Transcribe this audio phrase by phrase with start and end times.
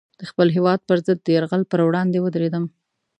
[0.19, 2.63] د خپل هېواد پر ضد د یرغل پر وړاندې ودرېدم.